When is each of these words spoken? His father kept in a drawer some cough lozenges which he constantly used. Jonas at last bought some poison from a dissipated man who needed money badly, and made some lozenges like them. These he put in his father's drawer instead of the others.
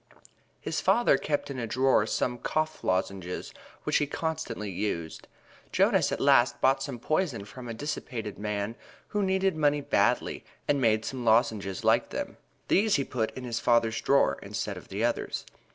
His 0.59 0.81
father 0.81 1.15
kept 1.15 1.51
in 1.51 1.59
a 1.59 1.67
drawer 1.67 2.07
some 2.07 2.39
cough 2.39 2.83
lozenges 2.83 3.53
which 3.83 3.97
he 3.97 4.07
constantly 4.07 4.71
used. 4.71 5.27
Jonas 5.71 6.11
at 6.11 6.19
last 6.19 6.59
bought 6.59 6.81
some 6.81 6.97
poison 6.97 7.45
from 7.45 7.67
a 7.69 7.73
dissipated 7.75 8.39
man 8.39 8.73
who 9.09 9.21
needed 9.21 9.55
money 9.55 9.81
badly, 9.81 10.43
and 10.67 10.81
made 10.81 11.05
some 11.05 11.23
lozenges 11.23 11.83
like 11.83 12.09
them. 12.09 12.37
These 12.67 12.95
he 12.95 13.03
put 13.03 13.29
in 13.37 13.43
his 13.43 13.59
father's 13.59 14.01
drawer 14.01 14.39
instead 14.41 14.75
of 14.75 14.87
the 14.87 15.03
others. 15.03 15.45